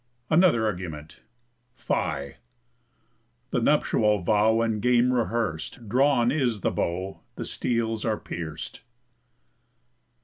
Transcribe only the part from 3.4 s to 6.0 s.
The nuptial vow And game rehears'd,